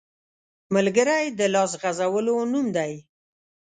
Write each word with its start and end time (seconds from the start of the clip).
ملګری 0.75 1.25
د 1.39 1.41
لاس 1.53 1.71
غځولو 1.81 2.35
نوم 2.51 2.67
دی 2.75 2.93